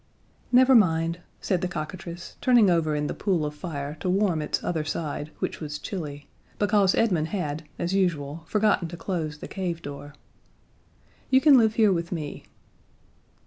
"Never 0.51 0.73
mind," 0.73 1.19
said 1.41 1.61
the 1.61 1.67
cockatrice, 1.67 2.35
turning 2.41 2.71
over 2.71 2.95
in 2.95 3.05
the 3.05 3.13
pool 3.13 3.45
of 3.45 3.53
fire 3.53 3.97
to 3.99 4.09
warm 4.09 4.41
its 4.41 4.63
other 4.63 4.83
side, 4.83 5.29
which 5.37 5.59
was 5.59 5.77
chilly, 5.77 6.27
because 6.57 6.95
Edmund 6.95 7.27
had, 7.27 7.65
as 7.77 7.93
usual, 7.93 8.41
forgotten 8.47 8.87
to 8.87 8.97
close 8.97 9.37
the 9.37 9.47
cave 9.47 9.83
door. 9.83 10.15
"You 11.29 11.39
can 11.39 11.55
live 11.55 11.75
here 11.75 11.93
with 11.93 12.11
me." 12.11 12.45